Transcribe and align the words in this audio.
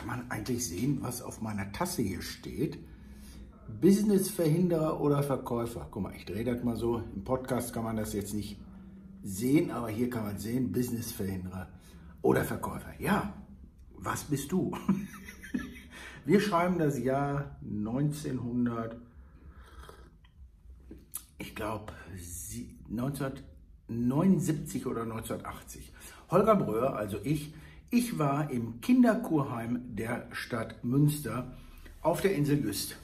kann 0.00 0.08
man 0.08 0.30
eigentlich 0.30 0.66
sehen, 0.66 0.98
was 1.02 1.20
auf 1.20 1.42
meiner 1.42 1.72
Tasse 1.72 2.00
hier 2.00 2.22
steht? 2.22 2.78
Businessverhinderer 3.82 4.98
oder 4.98 5.22
Verkäufer. 5.22 5.86
Guck 5.90 6.02
mal, 6.04 6.14
ich 6.16 6.24
drehe 6.24 6.42
das 6.42 6.64
mal 6.64 6.76
so. 6.76 7.02
Im 7.14 7.22
Podcast 7.22 7.74
kann 7.74 7.84
man 7.84 7.96
das 7.96 8.14
jetzt 8.14 8.32
nicht 8.32 8.58
sehen, 9.22 9.70
aber 9.70 9.90
hier 9.90 10.08
kann 10.08 10.24
man 10.24 10.38
sehen, 10.38 10.72
Businessverhinderer 10.72 11.68
oder 12.22 12.44
Verkäufer. 12.44 12.94
Ja, 12.98 13.34
was 13.98 14.24
bist 14.24 14.50
du? 14.50 14.74
Wir 16.24 16.40
schreiben 16.40 16.78
das 16.78 16.98
Jahr 16.98 17.58
1900, 17.62 18.96
ich 21.36 21.54
glaube 21.54 21.92
1979 22.88 24.86
oder 24.86 25.02
1980. 25.02 25.92
Holger 26.30 26.56
Bröhr, 26.56 26.96
also 26.96 27.18
ich, 27.22 27.52
ich 27.90 28.18
war 28.18 28.50
im 28.50 28.80
Kinderkurheim 28.80 29.96
der 29.96 30.28
Stadt 30.30 30.84
Münster 30.84 31.56
auf 32.02 32.20
der 32.20 32.36
Insel 32.36 32.60
Güst. 32.60 32.96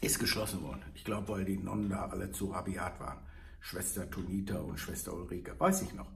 Ist 0.00 0.18
geschlossen 0.18 0.62
worden. 0.62 0.82
Ich 0.96 1.04
glaube, 1.04 1.28
weil 1.28 1.44
die 1.44 1.56
Nonnen 1.56 1.88
da 1.88 2.06
alle 2.06 2.32
zu 2.32 2.50
rabiat 2.50 2.98
waren. 2.98 3.18
Schwester 3.60 4.10
Tonita 4.10 4.58
und 4.58 4.80
Schwester 4.80 5.14
Ulrike, 5.14 5.54
weiß 5.56 5.82
ich 5.82 5.94
noch. 5.94 6.08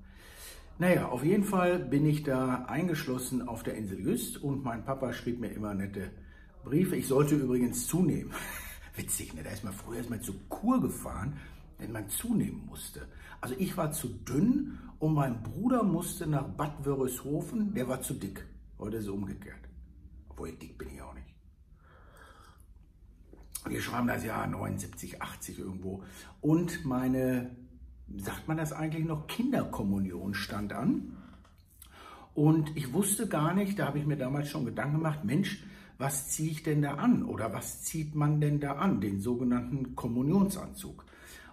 Naja, 0.79 1.07
auf 1.09 1.25
jeden 1.25 1.45
Fall 1.45 1.79
bin 1.79 2.05
ich 2.05 2.25
da 2.25 2.65
eingeschlossen 2.65 3.47
auf 3.47 3.63
der 3.63 3.77
Insel 3.77 4.01
Jüst 4.01 4.43
und 4.43 4.65
mein 4.65 4.85
Papa 4.85 5.13
schrieb 5.13 5.39
mir 5.39 5.51
immer 5.51 5.73
nette 5.73 6.11
Briefe. 6.65 6.97
Ich 6.97 7.07
sollte 7.07 7.37
übrigens 7.37 7.87
zunehmen. 7.87 8.33
Witzig, 8.97 9.33
ne? 9.35 9.45
Da 9.45 9.51
ist 9.51 9.63
man 9.63 9.73
früher 9.73 10.01
ist 10.01 10.11
man 10.11 10.23
zur 10.23 10.35
Kur 10.49 10.81
gefahren, 10.81 11.39
wenn 11.79 11.93
man 11.93 12.09
zunehmen 12.09 12.67
musste. 12.67 13.07
Also 13.41 13.55
ich 13.59 13.77
war 13.77 13.93
zu 13.93 14.09
dünn 14.09 14.79
und 14.99 15.15
mein 15.15 15.43
Bruder 15.43 15.83
musste 15.83 16.27
nach 16.27 16.49
Bad 16.49 16.85
Wörishofen, 16.85 17.75
der 17.75 17.89
war 17.89 18.01
zu 18.01 18.15
dick. 18.15 18.47
Heute 18.79 18.97
ist 18.97 19.05
es 19.05 19.11
umgekehrt. 19.11 19.61
Obwohl 20.29 20.53
dick 20.53 20.77
bin 20.79 20.89
ich 20.95 21.03
auch 21.03 21.15
nicht. 21.15 21.27
Wir 23.69 23.81
schreiben 23.83 24.07
das 24.07 24.25
Jahr 24.25 24.47
79, 24.47 25.21
80 25.21 25.59
irgendwo. 25.59 26.03
Und 26.41 26.85
meine, 26.85 27.51
sagt 28.17 28.47
man 28.49 28.57
das 28.57 28.73
eigentlich 28.73 29.05
noch, 29.05 29.27
Kinderkommunion 29.27 30.35
stand 30.35 30.73
an. 30.73 31.17
Und 32.35 32.77
ich 32.77 32.93
wusste 32.93 33.29
gar 33.29 33.55
nicht, 33.55 33.79
da 33.79 33.87
habe 33.87 33.99
ich 33.99 34.07
mir 34.07 34.17
damals 34.17 34.51
schon 34.51 34.67
Gedanken 34.67 34.99
gemacht, 34.99 35.25
Mensch, 35.25 35.65
was 35.99 36.29
ziehe 36.29 36.51
ich 36.51 36.63
denn 36.63 36.83
da 36.83 36.97
an? 36.97 37.25
Oder 37.25 37.53
was 37.55 37.83
zieht 37.83 38.15
man 38.15 38.41
denn 38.41 38.61
da 38.61 38.73
an? 38.75 39.01
Den 39.01 39.21
sogenannten 39.21 39.97
Kommunionsanzug. 39.97 41.06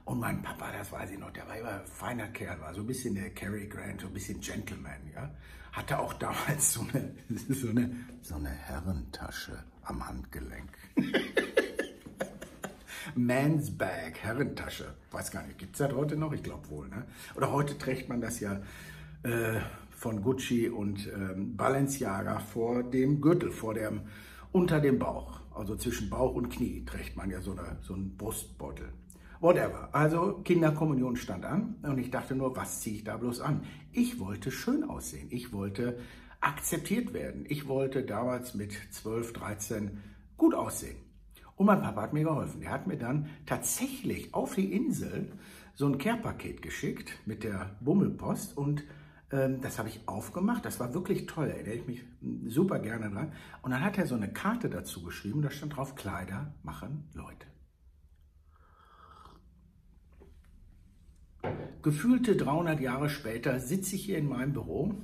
Und 0.06 0.20
mein 0.20 0.42
Papa, 0.42 0.72
das 0.78 0.92
weiß 0.92 1.12
ich 1.12 1.20
noch, 1.20 1.32
der 1.32 1.48
war 1.48 1.58
immer 1.58 1.80
ein 1.80 1.86
feiner 1.86 2.28
Kerl, 2.28 2.60
war 2.60 2.74
so 2.74 2.82
ein 2.82 2.88
bisschen 2.88 3.16
der 3.16 3.30
Cary 3.30 3.68
Grant, 3.68 4.02
so 4.02 4.08
ein 4.08 4.14
bisschen 4.14 4.40
Gentleman, 4.42 5.00
ja. 5.14 5.30
Hatte 5.72 5.98
auch 5.98 6.14
damals 6.14 6.74
so 6.74 6.82
eine, 6.82 7.16
so 7.50 7.70
eine, 7.70 7.96
so 8.22 8.36
eine 8.36 8.50
Herrentasche 8.50 9.64
am 9.84 10.06
Handgelenk. 10.08 10.70
Man's 13.16 13.76
Bag, 13.78 14.18
Herrentasche. 14.22 14.94
Weiß 15.12 15.32
gar 15.32 15.46
nicht, 15.46 15.58
gibt 15.58 15.74
es 15.74 15.80
das 15.80 15.94
heute 15.94 16.16
noch? 16.16 16.34
Ich 16.34 16.44
glaube 16.44 16.70
wohl. 16.70 16.90
Ne? 16.90 17.06
Oder 17.36 17.52
heute 17.52 17.78
trägt 17.78 18.10
man 18.10 18.22
das 18.22 18.40
ja 18.40 18.62
äh, 19.24 19.60
von 19.92 20.22
Gucci 20.22 20.70
und 20.70 21.08
ähm, 21.08 21.56
Balenciaga 21.56 22.40
vor 22.40 22.84
dem 22.84 23.22
Gürtel, 23.22 23.52
vor 23.52 23.74
dem, 23.74 24.02
unter 24.52 24.80
dem 24.80 25.00
Bauch. 25.00 25.40
Also 25.56 25.76
zwischen 25.76 26.10
Bauch 26.10 26.34
und 26.34 26.50
Knie 26.50 26.84
trägt 26.86 27.16
man 27.16 27.30
ja 27.30 27.42
so, 27.42 27.52
eine, 27.52 27.78
so 27.82 27.94
einen 27.94 28.18
Brustbeutel. 28.18 28.90
Whatever. 29.44 29.90
Also 29.92 30.40
Kinderkommunion 30.46 31.18
stand 31.18 31.44
an 31.44 31.76
und 31.84 31.98
ich 31.98 32.10
dachte 32.10 32.34
nur, 32.34 32.56
was 32.56 32.80
ziehe 32.80 32.96
ich 32.96 33.04
da 33.04 33.18
bloß 33.18 33.42
an? 33.42 33.66
Ich 33.92 34.22
wollte 34.22 34.52
schön 34.52 34.86
aussehen. 34.86 35.28
Ich 35.32 35.52
wollte 35.52 36.00
akzeptiert 36.40 37.14
werden. 37.14 37.44
Ich 37.50 37.68
wollte 37.68 38.04
damals 38.04 38.56
mit 38.56 38.72
12, 38.72 39.34
13 39.34 40.02
gut 40.38 40.56
aussehen. 40.56 40.96
Und 41.58 41.66
mein 41.66 41.82
Papa 41.82 42.04
hat 42.04 42.14
mir 42.14 42.24
geholfen. 42.24 42.62
Er 42.62 42.72
hat 42.72 42.88
mir 42.88 42.96
dann 42.96 43.28
tatsächlich 43.46 44.34
auf 44.34 44.56
die 44.56 44.72
Insel 44.72 45.34
so 45.76 45.88
ein 45.88 45.98
Care-Paket 45.98 46.62
geschickt 46.62 47.12
mit 47.26 47.44
der 47.44 47.76
Bummelpost 47.82 48.58
und 48.58 48.86
ähm, 49.30 49.60
das 49.60 49.78
habe 49.78 49.90
ich 49.90 50.08
aufgemacht. 50.08 50.64
Das 50.64 50.80
war 50.80 50.94
wirklich 50.94 51.26
toll. 51.26 51.50
Erinnere 51.50 51.74
ich 51.74 51.86
mich 51.86 52.06
super 52.48 52.80
gerne 52.80 53.10
dran. 53.10 53.34
Und 53.62 53.72
dann 53.72 53.84
hat 53.84 53.98
er 53.98 54.08
so 54.08 54.16
eine 54.16 54.32
Karte 54.32 54.70
dazu 54.70 55.04
geschrieben. 55.04 55.42
Da 55.42 55.50
stand 55.50 55.76
drauf: 55.76 55.96
Kleider 55.96 56.54
machen 56.64 57.10
Leute. 57.14 57.53
Gefühlte 61.84 62.38
300 62.38 62.80
Jahre 62.80 63.10
später 63.10 63.60
sitze 63.60 63.98
ich 63.98 64.06
hier 64.06 64.18
in 64.18 64.30
meinem 64.30 64.54
Büro 64.54 64.96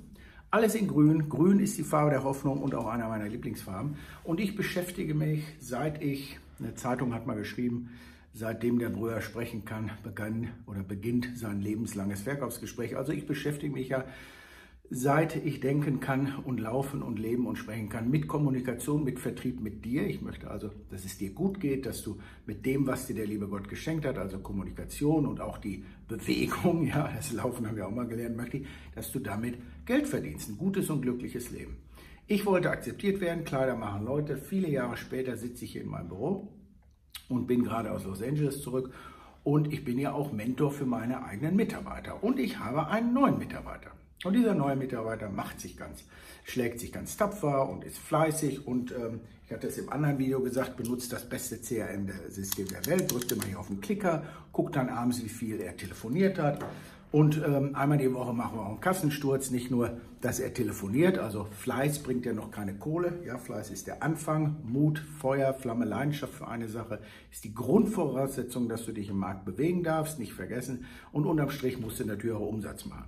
alles 0.51 0.75
in 0.75 0.87
grün. 0.87 1.29
Grün 1.29 1.59
ist 1.59 1.77
die 1.77 1.83
Farbe 1.83 2.09
der 2.09 2.23
Hoffnung 2.23 2.63
und 2.63 2.73
auch 2.73 2.87
einer 2.87 3.07
meiner 3.07 3.27
Lieblingsfarben. 3.27 3.97
Und 4.23 4.39
ich 4.39 4.55
beschäftige 4.55 5.13
mich, 5.13 5.43
seit 5.59 6.01
ich, 6.01 6.39
eine 6.57 6.73
Zeitung 6.75 7.13
hat 7.13 7.27
mal 7.27 7.35
geschrieben, 7.35 7.89
seitdem 8.33 8.79
der 8.79 8.89
Brüher 8.89 9.21
sprechen 9.21 9.65
kann, 9.65 9.91
begann 10.03 10.49
oder 10.65 10.81
beginnt 10.81 11.29
sein 11.35 11.61
lebenslanges 11.61 12.21
Verkaufsgespräch. 12.21 12.97
Also 12.97 13.11
ich 13.11 13.27
beschäftige 13.27 13.73
mich 13.73 13.89
ja 13.89 14.05
seit 14.91 15.35
ich 15.45 15.59
denken 15.59 15.99
kann 15.99 16.35
und 16.45 16.59
laufen 16.59 17.03
und 17.03 17.19
leben 17.19 17.45
und 17.45 17.57
sprechen 17.57 17.89
kann, 17.89 18.09
mit 18.09 18.27
Kommunikation, 18.27 19.03
mit 19.03 19.19
Vertrieb, 19.19 19.61
mit 19.61 19.85
dir. 19.85 20.07
Ich 20.07 20.21
möchte 20.21 20.49
also, 20.49 20.71
dass 20.89 21.05
es 21.05 21.17
dir 21.17 21.31
gut 21.31 21.59
geht, 21.59 21.85
dass 21.85 22.01
du 22.01 22.17
mit 22.47 22.65
dem, 22.65 22.87
was 22.87 23.05
dir 23.05 23.15
der 23.15 23.27
liebe 23.27 23.47
Gott 23.47 23.69
geschenkt 23.69 24.05
hat, 24.05 24.17
also 24.17 24.39
Kommunikation 24.39 25.27
und 25.27 25.41
auch 25.41 25.59
die 25.59 25.83
Bewegung, 26.07 26.85
ja, 26.87 27.11
das 27.15 27.31
Laufen 27.31 27.67
haben 27.67 27.75
wir 27.75 27.87
auch 27.87 27.93
mal 27.93 28.07
gelernt, 28.07 28.35
möchte 28.35 28.57
ich, 28.57 28.67
dass 28.95 29.11
du 29.11 29.19
damit 29.19 29.57
Geld 29.85 30.07
verdienst, 30.07 30.49
ein 30.49 30.57
gutes 30.57 30.89
und 30.89 31.01
glückliches 31.01 31.51
Leben. 31.51 31.77
Ich 32.25 32.45
wollte 32.45 32.71
akzeptiert 32.71 33.21
werden, 33.21 33.43
Kleider 33.43 33.75
machen 33.75 34.05
Leute. 34.05 34.37
Viele 34.37 34.69
Jahre 34.69 34.97
später 34.97 35.35
sitze 35.37 35.65
ich 35.65 35.73
hier 35.73 35.81
in 35.81 35.89
meinem 35.89 36.09
Büro 36.09 36.47
und 37.27 37.47
bin 37.47 37.63
gerade 37.63 37.91
aus 37.91 38.05
Los 38.05 38.21
Angeles 38.23 38.61
zurück 38.61 38.91
und 39.43 39.71
ich 39.71 39.83
bin 39.83 39.99
ja 39.99 40.13
auch 40.13 40.31
Mentor 40.31 40.71
für 40.71 40.85
meine 40.85 41.23
eigenen 41.23 41.55
Mitarbeiter 41.55 42.23
und 42.23 42.39
ich 42.39 42.59
habe 42.59 42.87
einen 42.87 43.13
neuen 43.13 43.37
Mitarbeiter. 43.37 43.91
Und 44.25 44.33
dieser 44.33 44.53
neue 44.53 44.75
Mitarbeiter 44.75 45.29
macht 45.29 45.61
sich 45.61 45.77
ganz, 45.77 46.03
schlägt 46.43 46.79
sich 46.79 46.91
ganz 46.91 47.15
tapfer 47.15 47.69
und 47.69 47.85
ist 47.85 47.97
fleißig. 47.97 48.67
Und 48.67 48.91
ähm, 48.91 49.21
ich 49.45 49.53
hatte 49.53 49.67
es 49.67 49.77
im 49.77 49.89
anderen 49.89 50.17
Video 50.19 50.41
gesagt, 50.41 50.75
benutzt 50.75 51.13
das 51.13 51.27
beste 51.27 51.59
CRM-System 51.61 52.67
der 52.67 52.85
Welt, 52.85 53.11
drückt 53.11 53.31
immer 53.31 53.45
hier 53.45 53.59
auf 53.59 53.67
den 53.67 53.79
Klicker, 53.79 54.23
guckt 54.51 54.75
dann 54.75 54.89
abends, 54.89 55.23
wie 55.23 55.29
viel 55.29 55.61
er 55.61 55.77
telefoniert 55.77 56.37
hat. 56.37 56.63
Und 57.11 57.41
ähm, 57.43 57.75
einmal 57.75 57.97
die 57.97 58.13
Woche 58.13 58.33
machen 58.33 58.57
wir 58.57 58.61
auch 58.61 58.69
einen 58.69 58.81
Kassensturz, 58.81 59.49
nicht 59.49 59.71
nur, 59.71 59.97
dass 60.21 60.39
er 60.39 60.53
telefoniert, 60.53 61.17
also 61.17 61.45
Fleiß 61.45 61.99
bringt 61.99 62.25
ja 62.25 62.33
noch 62.33 62.51
keine 62.51 62.75
Kohle. 62.75 63.19
Ja, 63.25 63.37
Fleiß 63.39 63.71
ist 63.71 63.87
der 63.87 64.03
Anfang, 64.03 64.57
Mut, 64.63 64.99
Feuer, 64.99 65.53
Flamme, 65.53 65.85
Leidenschaft 65.85 66.33
für 66.33 66.47
eine 66.47 66.67
Sache 66.67 66.99
ist 67.31 67.45
die 67.45 67.55
Grundvoraussetzung, 67.55 68.69
dass 68.69 68.85
du 68.85 68.91
dich 68.91 69.09
im 69.09 69.17
Markt 69.17 69.45
bewegen 69.45 69.81
darfst, 69.81 70.19
nicht 70.19 70.33
vergessen. 70.33 70.85
Und 71.11 71.25
unterm 71.25 71.49
Strich 71.49 71.79
musst 71.79 71.99
du 71.99 72.05
natürlich 72.05 72.35
auch 72.35 72.47
Umsatz 72.47 72.85
machen. 72.85 73.07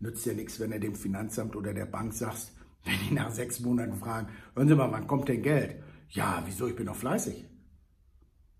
Nützt 0.00 0.26
ja 0.26 0.32
nichts, 0.32 0.58
wenn 0.60 0.70
du 0.70 0.80
dem 0.80 0.94
Finanzamt 0.94 1.54
oder 1.56 1.72
der 1.72 1.86
Bank 1.86 2.12
sagst, 2.12 2.52
wenn 2.84 2.98
die 3.08 3.14
nach 3.14 3.30
sechs 3.30 3.60
Monaten 3.60 3.96
fragen, 3.96 4.28
hören 4.54 4.68
Sie 4.68 4.74
mal, 4.74 4.90
wann 4.90 5.06
kommt 5.06 5.28
denn 5.28 5.42
Geld? 5.42 5.76
Ja, 6.10 6.42
wieso, 6.46 6.66
ich 6.66 6.76
bin 6.76 6.86
noch 6.86 6.96
fleißig. 6.96 7.44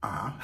Ah. 0.00 0.38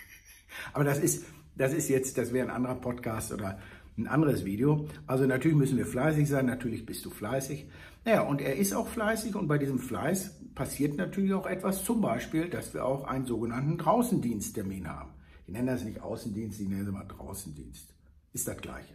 Aber 0.72 0.84
das 0.84 0.98
ist, 0.98 1.24
das 1.56 1.72
ist 1.72 1.88
jetzt, 1.88 2.18
das 2.18 2.32
wäre 2.32 2.46
ein 2.46 2.54
anderer 2.54 2.74
Podcast 2.74 3.32
oder 3.32 3.58
ein 3.96 4.08
anderes 4.08 4.44
Video. 4.44 4.88
Also 5.06 5.26
natürlich 5.26 5.56
müssen 5.56 5.78
wir 5.78 5.86
fleißig 5.86 6.28
sein, 6.28 6.46
natürlich 6.46 6.84
bist 6.84 7.04
du 7.04 7.10
fleißig. 7.10 7.68
Naja, 8.04 8.22
und 8.22 8.40
er 8.40 8.56
ist 8.56 8.74
auch 8.74 8.88
fleißig 8.88 9.34
und 9.36 9.46
bei 9.46 9.58
diesem 9.58 9.78
Fleiß 9.78 10.40
passiert 10.54 10.96
natürlich 10.96 11.32
auch 11.32 11.46
etwas, 11.46 11.84
zum 11.84 12.00
Beispiel, 12.00 12.50
dass 12.50 12.74
wir 12.74 12.84
auch 12.84 13.04
einen 13.04 13.26
sogenannten 13.26 13.78
Draußendiensttermin 13.78 14.88
haben. 14.88 15.10
Ich 15.46 15.52
nenne 15.52 15.72
das 15.72 15.84
nicht 15.84 16.00
Außendienst, 16.00 16.60
ich 16.60 16.68
nenne 16.68 16.82
es 16.82 16.90
mal 16.90 17.04
Draußendienst. 17.04 17.94
Ist 18.32 18.48
das 18.48 18.56
Gleiche. 18.56 18.94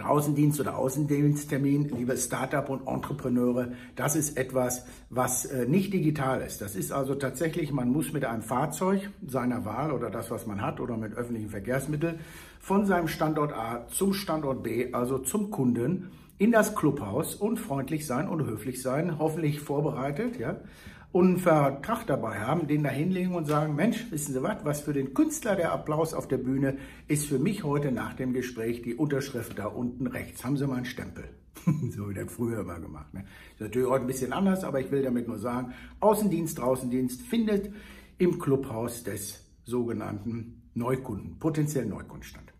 Außendienst 0.00 0.58
oder 0.58 0.78
Außendiensttermin, 0.78 1.90
liebe 1.90 2.16
Startup 2.16 2.68
und 2.70 2.86
Entrepreneure, 2.86 3.72
das 3.94 4.16
ist 4.16 4.38
etwas, 4.38 4.86
was 5.10 5.44
äh, 5.44 5.66
nicht 5.66 5.92
digital 5.92 6.40
ist. 6.40 6.62
Das 6.62 6.74
ist 6.74 6.92
also 6.92 7.14
tatsächlich, 7.14 7.72
man 7.72 7.90
muss 7.90 8.12
mit 8.12 8.24
einem 8.24 8.42
Fahrzeug 8.42 9.10
seiner 9.26 9.64
Wahl 9.66 9.92
oder 9.92 10.10
das, 10.10 10.30
was 10.30 10.46
man 10.46 10.62
hat 10.62 10.80
oder 10.80 10.96
mit 10.96 11.14
öffentlichen 11.14 11.50
Verkehrsmitteln 11.50 12.20
von 12.58 12.86
seinem 12.86 13.08
Standort 13.08 13.52
A 13.52 13.86
zum 13.88 14.14
Standort 14.14 14.62
B, 14.62 14.92
also 14.92 15.18
zum 15.18 15.50
Kunden, 15.50 16.10
in 16.38 16.52
das 16.52 16.74
Clubhaus 16.74 17.34
und 17.34 17.58
freundlich 17.58 18.06
sein 18.06 18.28
und 18.28 18.44
höflich 18.46 18.80
sein, 18.80 19.18
hoffentlich 19.18 19.60
vorbereitet, 19.60 20.38
ja, 20.38 20.56
und 21.12 21.26
einen 21.26 21.36
Vertrag 21.38 22.06
dabei 22.06 22.40
haben, 22.40 22.66
den 22.66 22.82
da 22.82 22.90
hinlegen 22.90 23.34
und 23.34 23.46
sagen, 23.46 23.74
Mensch, 23.74 24.10
wissen 24.10 24.32
Sie 24.32 24.42
was, 24.42 24.64
was 24.64 24.80
für 24.80 24.94
den 24.94 25.12
Künstler 25.14 25.56
der 25.56 25.72
Applaus 25.72 26.14
auf 26.14 26.26
der 26.26 26.38
Bühne 26.38 26.78
ist 27.06 27.26
für 27.26 27.38
mich 27.38 27.64
heute 27.64 27.92
nach 27.92 28.14
dem 28.14 28.32
Gespräch 28.32 28.82
die 28.82 28.94
Unterschrift 28.94 29.58
da 29.58 29.66
unten 29.66 30.06
rechts. 30.06 30.44
Haben 30.44 30.56
Sie 30.56 30.66
mal 30.66 30.76
einen 30.76 30.84
Stempel. 30.86 31.24
so 31.90 32.08
wie 32.08 32.14
der 32.14 32.26
früher 32.28 32.60
immer 32.60 32.80
gemacht. 32.80 33.12
Ne? 33.12 33.24
Ist 33.52 33.60
natürlich 33.60 33.88
heute 33.88 34.04
ein 34.04 34.06
bisschen 34.06 34.32
anders, 34.32 34.64
aber 34.64 34.80
ich 34.80 34.90
will 34.90 35.02
damit 35.02 35.28
nur 35.28 35.38
sagen, 35.38 35.74
Außendienst, 36.00 36.58
Außendienst 36.58 37.22
findet 37.22 37.70
im 38.18 38.38
Clubhaus 38.38 39.04
des 39.04 39.44
sogenannten 39.64 40.62
Neukunden, 40.74 41.38
potenziellen 41.38 41.90
Neukunden 41.90 42.22
statt. 42.22 42.51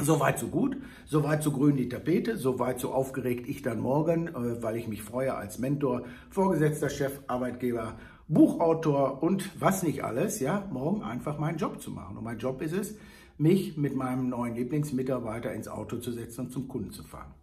Soweit 0.00 0.38
so 0.38 0.48
gut, 0.48 0.78
soweit 1.04 1.42
so 1.42 1.52
grün 1.52 1.76
die 1.76 1.88
Tapete, 1.88 2.38
soweit 2.38 2.80
so 2.80 2.92
aufgeregt 2.92 3.46
ich 3.46 3.62
dann 3.62 3.78
morgen, 3.78 4.28
äh, 4.28 4.62
weil 4.62 4.76
ich 4.76 4.88
mich 4.88 5.02
freue 5.02 5.34
als 5.34 5.58
Mentor, 5.58 6.04
Vorgesetzter 6.30 6.88
Chef, 6.88 7.20
Arbeitgeber, 7.26 7.98
Buchautor 8.26 9.22
und 9.22 9.50
was 9.60 9.82
nicht 9.82 10.02
alles, 10.02 10.40
ja, 10.40 10.66
morgen 10.72 11.02
einfach 11.02 11.38
meinen 11.38 11.58
Job 11.58 11.82
zu 11.82 11.90
machen. 11.90 12.16
Und 12.16 12.24
mein 12.24 12.38
Job 12.38 12.62
ist 12.62 12.72
es, 12.72 12.94
mich 13.36 13.76
mit 13.76 13.94
meinem 13.94 14.30
neuen 14.30 14.54
Lieblingsmitarbeiter 14.54 15.52
ins 15.52 15.68
Auto 15.68 15.98
zu 15.98 16.12
setzen 16.12 16.46
und 16.46 16.52
zum 16.52 16.68
Kunden 16.68 16.92
zu 16.92 17.02
fahren. 17.02 17.34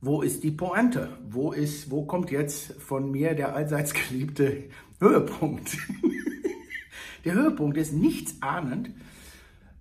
Wo 0.00 0.22
ist 0.22 0.42
die 0.44 0.52
Pointe? 0.52 1.10
Wo 1.28 1.52
ist, 1.52 1.90
wo 1.90 2.04
kommt 2.06 2.30
jetzt 2.30 2.72
von 2.80 3.10
mir 3.10 3.34
der 3.34 3.54
allseits 3.54 3.94
geliebte 3.94 4.64
Höhepunkt? 5.00 5.76
der 7.24 7.34
Höhepunkt 7.34 7.76
ist 7.76 7.92
nichts 7.92 8.40
ahnend, 8.40 8.90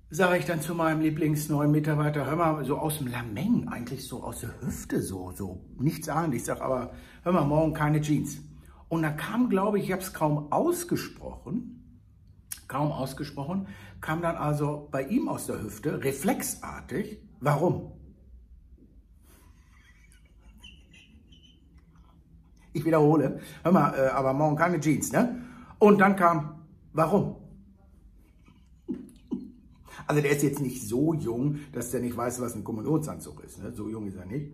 sage 0.09 0.37
ich 0.37 0.45
dann 0.45 0.61
zu 0.61 0.73
meinem 0.73 1.01
Lieblingsneuen 1.01 1.71
Mitarbeiter, 1.71 2.25
hör 2.25 2.35
mal, 2.35 2.63
so 2.63 2.77
aus 2.77 2.99
dem 2.99 3.07
Lameng, 3.07 3.67
eigentlich 3.67 4.07
so 4.07 4.23
aus 4.23 4.39
der 4.39 4.61
Hüfte, 4.61 5.01
so, 5.01 5.31
so 5.31 5.65
nichts 5.77 6.07
ahnend. 6.07 6.35
Ich 6.35 6.45
sage 6.45 6.61
aber, 6.61 6.91
hör 7.23 7.33
mal, 7.33 7.45
morgen 7.45 7.73
keine 7.73 7.99
Jeans. 7.99 8.37
Und 8.87 9.01
dann 9.01 9.17
kam, 9.17 9.49
glaube 9.49 9.79
ich, 9.79 9.85
ich 9.85 9.91
habe 9.91 10.01
es 10.01 10.13
kaum 10.13 10.51
ausgesprochen, 10.51 12.01
kaum 12.69 12.91
ausgesprochen, 12.91 13.67
kam 13.99 14.21
dann 14.21 14.37
also 14.37 14.87
bei 14.91 15.03
ihm 15.03 15.27
aus 15.27 15.47
der 15.47 15.61
Hüfte, 15.61 16.03
reflexartig, 16.03 17.19
warum? 17.41 17.91
Ich 22.71 22.85
wiederhole, 22.85 23.39
hör 23.63 23.71
mal, 23.71 23.93
äh, 23.93 24.07
aber 24.09 24.33
morgen 24.33 24.55
keine 24.55 24.79
Jeans, 24.79 25.11
ne? 25.11 25.41
Und 25.79 25.99
dann 25.99 26.15
kam, 26.15 26.63
warum? 26.93 27.46
Also 30.07 30.21
der 30.21 30.31
ist 30.31 30.41
jetzt 30.41 30.61
nicht 30.61 30.81
so 30.81 31.13
jung, 31.13 31.59
dass 31.73 31.91
der 31.91 31.99
nicht 31.99 32.15
weiß, 32.15 32.39
was 32.41 32.55
ein 32.55 32.63
Kommunionsanzug 32.63 33.43
ist. 33.43 33.61
Ne? 33.61 33.73
So 33.73 33.89
jung 33.89 34.07
ist 34.07 34.15
er 34.15 34.25
nicht. 34.25 34.51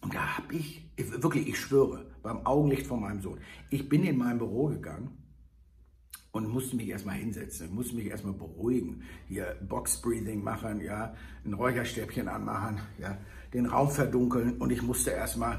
Und 0.00 0.14
da 0.14 0.38
habe 0.38 0.54
ich, 0.54 0.88
wirklich, 0.96 1.48
ich 1.48 1.58
schwöre, 1.58 2.06
beim 2.22 2.46
Augenlicht 2.46 2.86
von 2.86 3.00
meinem 3.00 3.20
Sohn, 3.20 3.38
ich 3.70 3.88
bin 3.88 4.04
in 4.04 4.16
mein 4.16 4.38
Büro 4.38 4.68
gegangen 4.68 5.18
und 6.30 6.48
musste 6.48 6.76
mich 6.76 6.88
erstmal 6.88 7.16
hinsetzen, 7.16 7.74
musste 7.74 7.96
mich 7.96 8.06
erstmal 8.06 8.34
beruhigen, 8.34 9.02
hier 9.26 9.56
Box 9.68 10.00
Breathing 10.00 10.44
machen, 10.44 10.80
ja, 10.80 11.14
ein 11.44 11.54
Räucherstäbchen 11.54 12.28
anmachen, 12.28 12.78
ja, 12.98 13.18
den 13.52 13.66
Raum 13.66 13.90
verdunkeln 13.90 14.58
und 14.58 14.70
ich 14.70 14.82
musste 14.82 15.10
erstmal 15.10 15.58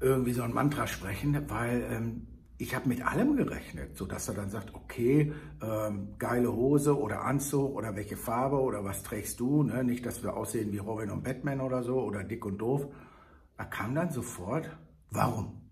irgendwie 0.00 0.32
so 0.32 0.42
ein 0.42 0.52
Mantra 0.52 0.86
sprechen, 0.86 1.38
weil 1.48 1.86
ähm, 1.90 2.26
ich 2.56 2.74
habe 2.74 2.88
mit 2.88 3.04
allem 3.04 3.36
gerechnet, 3.36 3.96
sodass 3.96 4.28
er 4.28 4.34
dann 4.34 4.50
sagt, 4.50 4.74
okay, 4.74 5.32
ähm, 5.60 6.14
geile 6.18 6.52
Hose 6.52 6.96
oder 6.96 7.22
Anzug 7.22 7.74
oder 7.74 7.96
welche 7.96 8.16
Farbe 8.16 8.60
oder 8.60 8.84
was 8.84 9.02
trägst 9.02 9.40
du, 9.40 9.64
ne? 9.64 9.82
nicht, 9.82 10.06
dass 10.06 10.22
wir 10.22 10.36
aussehen 10.36 10.72
wie 10.72 10.78
Robin 10.78 11.10
und 11.10 11.24
Batman 11.24 11.60
oder 11.60 11.82
so 11.82 12.00
oder 12.00 12.22
dick 12.22 12.44
und 12.44 12.58
doof. 12.58 12.86
Er 13.56 13.66
kam 13.66 13.94
dann 13.94 14.10
sofort, 14.10 14.70
warum? 15.10 15.68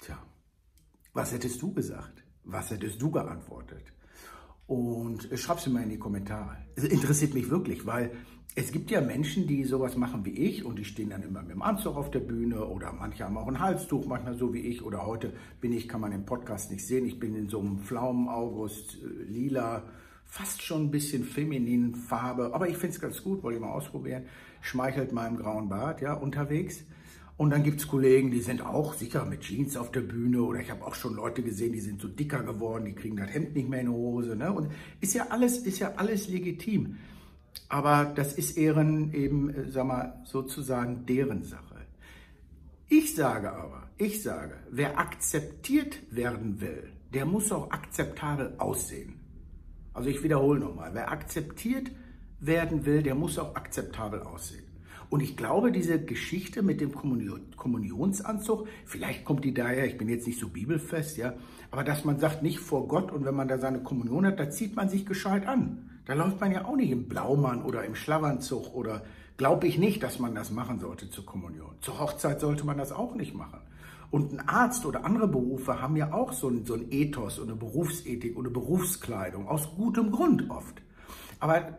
Tja, 0.00 0.18
was 1.12 1.32
hättest 1.32 1.62
du 1.62 1.72
gesagt? 1.72 2.24
Was 2.44 2.70
hättest 2.70 3.00
du 3.00 3.10
geantwortet? 3.10 3.92
Und 4.70 5.28
schreib's 5.34 5.66
mir 5.66 5.72
mal 5.72 5.82
in 5.82 5.88
die 5.88 5.98
Kommentare. 5.98 6.56
Es 6.76 6.84
interessiert 6.84 7.34
mich 7.34 7.50
wirklich, 7.50 7.86
weil 7.86 8.12
es 8.54 8.70
gibt 8.70 8.92
ja 8.92 9.00
Menschen, 9.00 9.48
die 9.48 9.64
sowas 9.64 9.96
machen 9.96 10.24
wie 10.24 10.30
ich 10.30 10.64
und 10.64 10.78
die 10.78 10.84
stehen 10.84 11.10
dann 11.10 11.24
immer 11.24 11.42
mit 11.42 11.50
dem 11.50 11.62
Anzug 11.62 11.96
auf 11.96 12.12
der 12.12 12.20
Bühne 12.20 12.64
oder 12.64 12.92
manche 12.92 13.24
haben 13.24 13.36
auch 13.36 13.48
ein 13.48 13.58
Halstuch, 13.58 14.06
manchmal 14.06 14.36
so 14.36 14.54
wie 14.54 14.60
ich 14.60 14.84
oder 14.84 15.04
heute 15.04 15.32
bin 15.60 15.72
ich, 15.72 15.88
kann 15.88 16.00
man 16.00 16.12
im 16.12 16.24
Podcast 16.24 16.70
nicht 16.70 16.86
sehen, 16.86 17.04
ich 17.04 17.18
bin 17.18 17.34
in 17.34 17.48
so 17.48 17.58
einem 17.58 17.80
Pflaumen-August, 17.80 18.98
äh, 19.02 19.24
lila, 19.24 19.82
fast 20.24 20.62
schon 20.62 20.84
ein 20.84 20.90
bisschen 20.92 21.24
femininen 21.24 21.96
Farbe, 21.96 22.54
aber 22.54 22.68
ich 22.68 22.76
finde 22.76 22.94
es 22.94 23.00
ganz 23.00 23.24
gut, 23.24 23.42
wollte 23.42 23.56
ich 23.56 23.64
mal 23.64 23.72
ausprobieren, 23.72 24.22
schmeichelt 24.60 25.10
meinem 25.10 25.36
grauen 25.36 25.68
Bart, 25.68 26.00
ja, 26.00 26.12
unterwegs. 26.14 26.84
Und 27.40 27.48
dann 27.48 27.62
gibt 27.62 27.80
es 27.80 27.88
Kollegen, 27.88 28.30
die 28.30 28.42
sind 28.42 28.60
auch 28.60 28.92
sicher 28.92 29.24
mit 29.24 29.40
Jeans 29.40 29.74
auf 29.74 29.90
der 29.90 30.02
Bühne 30.02 30.42
oder 30.42 30.60
ich 30.60 30.70
habe 30.70 30.84
auch 30.84 30.94
schon 30.94 31.14
Leute 31.14 31.42
gesehen, 31.42 31.72
die 31.72 31.80
sind 31.80 31.98
so 31.98 32.06
dicker 32.06 32.42
geworden, 32.42 32.84
die 32.84 32.92
kriegen 32.92 33.16
das 33.16 33.32
Hemd 33.32 33.54
nicht 33.54 33.66
mehr 33.66 33.80
in 33.80 33.86
die 33.86 33.92
Hose. 33.92 34.36
Ne? 34.36 34.52
Und 34.52 34.70
ist 35.00 35.14
ja 35.14 35.28
alles, 35.30 35.56
ist 35.60 35.78
ja 35.78 35.94
alles 35.96 36.28
legitim. 36.28 36.98
Aber 37.70 38.12
das 38.14 38.34
ist 38.34 38.58
ehren 38.58 39.14
eben, 39.14 39.48
äh, 39.48 39.70
sag 39.70 39.86
mal, 39.86 40.22
sozusagen 40.26 41.06
deren 41.06 41.42
Sache. 41.42 41.76
Ich 42.90 43.14
sage 43.14 43.50
aber, 43.50 43.88
ich 43.96 44.22
sage, 44.22 44.56
wer 44.70 44.98
akzeptiert 44.98 45.98
werden 46.10 46.60
will, 46.60 46.92
der 47.14 47.24
muss 47.24 47.50
auch 47.52 47.70
akzeptabel 47.70 48.52
aussehen. 48.58 49.14
Also 49.94 50.10
ich 50.10 50.22
wiederhole 50.22 50.60
nochmal, 50.60 50.90
wer 50.92 51.10
akzeptiert 51.10 51.90
werden 52.38 52.84
will, 52.84 53.02
der 53.02 53.14
muss 53.14 53.38
auch 53.38 53.56
akzeptabel 53.56 54.20
aussehen. 54.24 54.69
Und 55.10 55.22
ich 55.22 55.36
glaube, 55.36 55.72
diese 55.72 56.02
Geschichte 56.02 56.62
mit 56.62 56.80
dem 56.80 56.92
Kommunionsanzug, 56.94 58.68
vielleicht 58.86 59.24
kommt 59.24 59.44
die 59.44 59.52
daher, 59.52 59.86
ich 59.86 59.98
bin 59.98 60.08
jetzt 60.08 60.26
nicht 60.26 60.38
so 60.38 60.48
bibelfest, 60.48 61.16
ja, 61.16 61.34
aber 61.72 61.82
dass 61.82 62.04
man 62.04 62.20
sagt, 62.20 62.44
nicht 62.44 62.60
vor 62.60 62.86
Gott 62.86 63.10
und 63.10 63.24
wenn 63.24 63.34
man 63.34 63.48
da 63.48 63.58
seine 63.58 63.82
Kommunion 63.82 64.24
hat, 64.24 64.38
da 64.38 64.50
zieht 64.50 64.76
man 64.76 64.88
sich 64.88 65.04
gescheit 65.04 65.46
an. 65.46 65.90
Da 66.06 66.14
läuft 66.14 66.40
man 66.40 66.52
ja 66.52 66.64
auch 66.64 66.76
nicht 66.76 66.90
im 66.90 67.08
Blaumann 67.08 67.62
oder 67.62 67.84
im 67.84 67.96
Schlafanzug 67.96 68.72
oder 68.74 69.02
glaube 69.36 69.66
ich 69.66 69.78
nicht, 69.78 70.02
dass 70.02 70.20
man 70.20 70.34
das 70.34 70.52
machen 70.52 70.78
sollte 70.78 71.10
zur 71.10 71.26
Kommunion. 71.26 71.74
Zur 71.80 71.98
Hochzeit 71.98 72.40
sollte 72.40 72.64
man 72.64 72.78
das 72.78 72.92
auch 72.92 73.16
nicht 73.16 73.34
machen. 73.34 73.60
Und 74.12 74.32
ein 74.32 74.48
Arzt 74.48 74.86
oder 74.86 75.04
andere 75.04 75.28
Berufe 75.28 75.80
haben 75.80 75.96
ja 75.96 76.12
auch 76.12 76.32
so 76.32 76.48
ein, 76.48 76.64
so 76.64 76.74
ein 76.74 76.86
Ethos 76.90 77.38
und 77.38 77.48
eine 77.48 77.56
Berufsethik 77.56 78.36
und 78.36 78.46
eine 78.46 78.52
Berufskleidung, 78.52 79.48
aus 79.48 79.68
gutem 79.76 80.10
Grund 80.10 80.50
oft. 80.50 80.82
Aber 81.38 81.78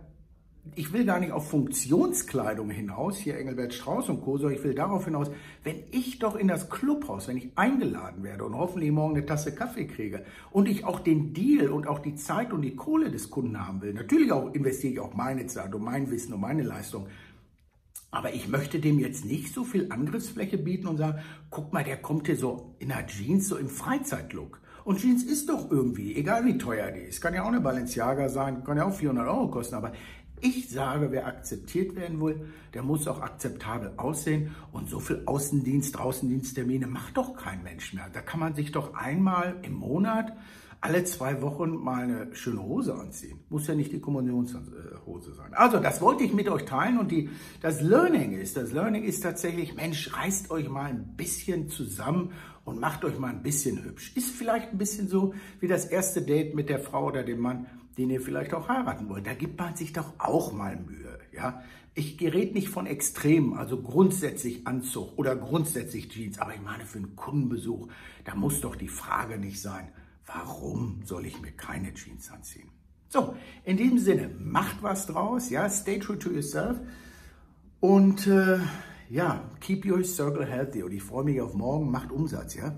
ich 0.76 0.94
will 0.94 1.06
gar 1.06 1.20
nicht 1.20 1.32
auf 1.32 1.50
Funktionskleidung 1.50 2.70
hinaus, 2.70 3.18
hier 3.18 3.38
Engelbert 3.38 3.74
Strauß 3.74 4.10
und 4.10 4.22
Co., 4.22 4.38
sondern 4.38 4.58
ich 4.58 4.64
will 4.64 4.76
darauf 4.76 5.06
hinaus, 5.06 5.32
wenn 5.64 5.84
ich 5.92 6.20
doch 6.20 6.36
in 6.36 6.48
das 6.48 6.70
Clubhaus, 6.70 7.28
wenn 7.28 7.38
ich 7.38 7.50
eingeladen 7.56 8.24
werde 8.24 8.46
und 8.46 8.56
hoffentlich 8.56 8.92
morgen 8.92 9.16
eine 9.16 9.26
Tasse 9.26 9.54
Kaffee 9.54 9.88
kriege 9.88 10.24
und 10.52 10.70
ich 10.70 10.86
auch 10.86 11.00
den 11.00 11.34
Deal 11.34 11.70
und 11.70 11.88
auch 11.88 12.00
die 12.00 12.16
Zeit 12.16 12.54
und 12.54 12.62
die 12.62 12.76
Kohle 12.76 13.10
des 13.12 13.30
Kunden 13.30 13.66
haben 13.66 13.82
will, 13.82 13.94
natürlich 13.94 14.32
auch 14.32 14.54
investiere 14.54 14.94
ich 14.94 15.00
auch 15.00 15.14
meine 15.14 15.48
Zeit 15.48 15.74
und 15.74 15.84
mein 15.84 16.12
Wissen 16.12 16.34
und 16.34 16.42
meine 16.42 16.64
Leistung, 16.64 17.08
aber 18.12 18.34
ich 18.34 18.50
möchte 18.50 18.80
dem 18.80 19.00
jetzt 19.00 19.26
nicht 19.26 19.54
so 19.54 19.64
viel 19.64 19.88
Angriffsfläche 19.90 20.58
bieten 20.58 20.88
und 20.88 20.98
sagen, 20.98 21.20
guck 21.50 21.72
mal, 21.72 21.84
der 21.84 21.98
kommt 21.98 22.28
hier 22.28 22.36
so 22.36 22.76
in 22.80 22.90
der 22.90 23.08
Jeans, 23.08 23.48
so 23.48 23.56
im 23.56 23.70
Freizeitlook. 23.70 24.60
Und 24.84 25.00
Jeans 25.00 25.24
ist 25.24 25.48
doch 25.48 25.72
irgendwie, 25.72 26.16
egal 26.16 26.44
wie 26.44 26.58
teuer 26.58 26.92
die 26.92 27.02
ist, 27.02 27.22
kann 27.22 27.34
ja 27.34 27.44
auch 27.44 27.48
eine 27.48 27.62
Balenciaga 27.62 28.30
sein, 28.30 28.64
kann 28.64 28.78
ja 28.78 28.86
auch 28.86 28.94
400 28.94 29.28
Euro 29.28 29.48
kosten, 29.50 29.76
aber 29.76 29.94
ich 30.42 30.70
sage, 30.70 31.12
wer 31.12 31.28
akzeptiert 31.28 31.96
werden 31.96 32.20
will, 32.22 32.48
der 32.74 32.84
muss 32.84 33.08
auch 33.08 33.22
akzeptabel 33.22 33.94
aussehen. 33.98 34.56
Und 34.72 34.90
so 34.90 35.00
viel 35.00 35.24
Außendienst, 35.26 36.00
Außendiensttermine 36.00 36.88
macht 36.88 37.18
doch 37.18 37.36
kein 37.36 37.64
Mensch 37.64 37.94
mehr. 37.94 38.10
Da 38.12 38.22
kann 38.22 38.40
man 38.40 38.56
sich 38.56 38.72
doch 38.72 38.94
einmal 38.94 39.58
im 39.64 39.74
Monat, 39.74 40.34
alle 40.84 41.04
zwei 41.04 41.44
Wochen 41.44 41.76
mal 41.76 42.04
eine 42.04 42.36
schöne 42.36 42.64
Hose 42.64 42.96
anziehen. 42.96 43.40
Muss 43.50 43.68
ja 43.68 43.76
nicht 43.76 43.92
die 43.92 44.00
Kommunionshose 44.00 45.34
sein. 45.36 45.54
Also, 45.54 45.78
das 45.80 46.02
wollte 46.02 46.24
ich 46.24 46.34
mit 46.34 46.50
euch 46.50 46.66
teilen. 46.66 46.98
Und 46.98 47.12
die, 47.12 47.30
das 47.62 47.82
Learning 47.82 48.34
ist, 48.34 48.58
das 48.58 48.72
Learning 48.72 49.04
ist 49.04 49.22
tatsächlich, 49.22 49.76
Mensch, 49.76 50.12
reißt 50.12 50.50
euch 50.50 50.68
mal 50.70 50.90
ein 50.90 51.16
bisschen 51.16 51.70
zusammen 51.70 52.32
und 52.66 52.80
macht 52.80 53.06
euch 53.06 53.20
mal 53.20 53.30
ein 53.30 53.44
bisschen 53.44 53.84
hübsch. 53.84 54.16
Ist 54.16 54.32
vielleicht 54.32 54.72
ein 54.72 54.80
bisschen 54.80 55.08
so 55.08 55.36
wie 55.60 55.68
das 55.68 55.86
erste 55.86 56.24
Date 56.24 56.56
mit 56.56 56.70
der 56.70 56.80
Frau 56.80 57.06
oder 57.06 57.24
dem 57.24 57.40
Mann 57.40 57.68
den 57.98 58.10
ihr 58.10 58.22
vielleicht 58.22 58.54
auch 58.54 58.70
heiraten 58.70 59.10
wollt. 59.10 59.28
Da 59.28 59.34
gibt 59.34 59.60
man 59.60 59.76
sich 59.76 59.94
doch 59.94 60.14
auch 60.18 60.54
mal 60.54 60.78
Mühe. 60.78 61.20
Ja? 61.34 61.62
Ich 61.94 62.18
gerät 62.18 62.54
nicht 62.56 62.70
von 62.70 62.86
Extremen, 62.86 63.58
also 63.58 63.82
grundsätzlich 63.82 64.66
Anzug 64.66 65.18
oder 65.18 65.36
grundsätzlich 65.36 66.10
Jeans, 66.10 66.40
aber 66.40 66.54
ich 66.54 66.62
meine 66.62 66.86
für 66.86 67.00
einen 67.00 67.16
Kundenbesuch, 67.16 67.90
da 68.24 68.36
muss 68.36 68.62
doch 68.62 68.76
die 68.76 68.88
Frage 68.88 69.38
nicht 69.38 69.62
sein, 69.62 69.90
warum 70.26 71.02
soll 71.04 71.26
ich 71.26 71.42
mir 71.42 71.52
keine 71.52 71.94
Jeans 71.94 72.32
anziehen? 72.32 72.70
So, 73.10 73.36
in 73.66 73.76
diesem 73.76 74.00
Sinne, 74.00 74.30
macht 74.40 74.82
was 74.82 75.06
draus, 75.06 75.50
ja, 75.50 75.70
stay 75.70 76.00
true 76.00 76.18
to 76.18 76.32
yourself 76.32 76.80
und 77.82 78.26
äh, 78.28 78.60
ja, 79.10 79.50
keep 79.60 79.86
your 79.86 80.02
circle 80.06 80.46
healthy 80.46 80.84
und 80.84 80.94
ich 80.94 81.04
freue 81.04 81.26
mich 81.26 81.42
auf 81.42 81.54
morgen, 81.54 81.92
macht 81.92 82.14
Umsatz, 82.14 82.56
ja. 82.56 82.74